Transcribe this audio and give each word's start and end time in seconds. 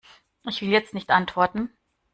Ich 0.49 0.63
will 0.63 0.69
jetzt 0.69 0.95
nicht 0.95 1.11
antworten. 1.11 1.69